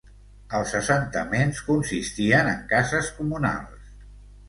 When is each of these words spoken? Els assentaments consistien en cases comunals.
Els 0.59 0.73
assentaments 0.79 1.61
consistien 1.69 2.53
en 2.57 2.67
cases 2.75 3.15
comunals. 3.23 3.97